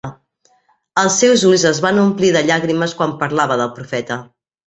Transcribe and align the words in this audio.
Els 1.01 1.17
seus 1.23 1.43
ulls 1.49 1.65
es 1.73 1.81
van 1.87 2.01
omplir 2.05 2.33
de 2.37 2.43
llàgrimes 2.49 2.97
quan 3.01 3.15
parlava 3.23 3.61
del 3.63 3.73
profeta. 3.79 4.19